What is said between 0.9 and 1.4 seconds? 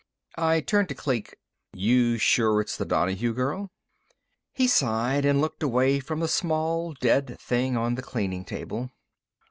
Kleek.